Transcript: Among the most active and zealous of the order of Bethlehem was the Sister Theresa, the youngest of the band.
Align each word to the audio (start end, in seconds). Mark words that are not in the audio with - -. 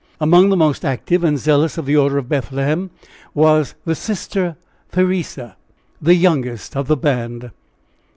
Among 0.19 0.49
the 0.49 0.57
most 0.57 0.83
active 0.83 1.23
and 1.23 1.37
zealous 1.37 1.77
of 1.77 1.85
the 1.85 1.95
order 1.95 2.17
of 2.17 2.27
Bethlehem 2.27 2.89
was 3.35 3.75
the 3.85 3.93
Sister 3.93 4.55
Theresa, 4.91 5.57
the 6.01 6.15
youngest 6.15 6.75
of 6.75 6.87
the 6.87 6.97
band. 6.97 7.51